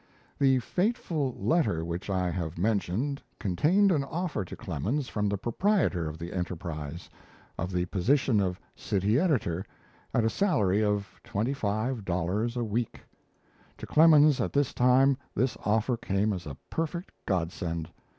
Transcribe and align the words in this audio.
The 0.39 0.57
fateful 0.57 1.35
letter 1.37 1.85
which 1.85 2.09
I 2.09 2.31
have 2.31 2.57
mentioned, 2.57 3.21
contained 3.37 3.91
an 3.91 4.03
offer 4.03 4.43
to 4.43 4.55
Clemens 4.55 5.07
from 5.07 5.29
the 5.29 5.37
proprietor 5.37 6.09
of 6.09 6.17
the 6.17 6.33
'Enterprise', 6.33 7.07
of 7.55 7.71
the 7.71 7.85
position 7.85 8.39
of 8.39 8.59
city 8.75 9.19
editor, 9.19 9.63
at 10.11 10.23
a 10.25 10.27
salary 10.31 10.83
of 10.83 11.21
twenty 11.23 11.53
five 11.53 12.03
dollars 12.03 12.57
a 12.57 12.63
week. 12.63 13.01
To 13.77 13.85
Clemens 13.85 14.41
at 14.41 14.53
this 14.53 14.73
time, 14.73 15.17
this 15.35 15.55
offer 15.65 15.97
came 15.97 16.33
as 16.33 16.47
a 16.47 16.57
perfect 16.71 17.11
godsend. 17.27 17.87